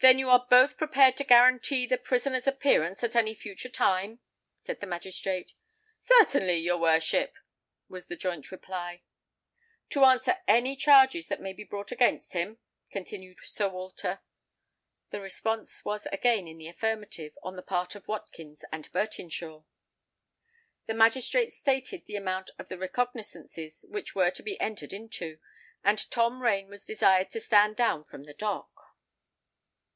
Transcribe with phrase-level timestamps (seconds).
[0.00, 4.18] "Then you are both prepared to guarantee the prisoner's appearance at any future time?"
[4.58, 5.54] said the magistrate.
[5.98, 7.32] "Certainly, your worship,"
[7.88, 9.04] was the joint reply.
[9.88, 12.58] "To answer any charge that may be brought against him?"
[12.90, 14.20] continued Sir Walter.
[15.08, 19.64] The response was again in the affirmative on the part of Watkins and Bertinshaw.
[20.84, 25.38] The magistrate stated the amount of the recognizances which were to be entered into,
[25.82, 28.70] and Tom Rain was desired to stand down from the dock.